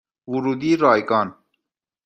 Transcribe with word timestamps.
ورودی 0.31 0.71
رایگان 0.83 1.29